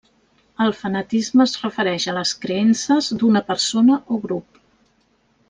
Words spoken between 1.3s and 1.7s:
es